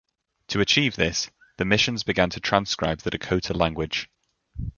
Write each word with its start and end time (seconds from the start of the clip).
To 0.47 0.61
achieve 0.61 0.95
this, 0.95 1.29
the 1.57 1.63
missions 1.65 2.01
began 2.01 2.31
to 2.31 2.39
transcribe 2.39 3.01
the 3.01 3.11
Dakota 3.11 3.53
language. 3.53 4.09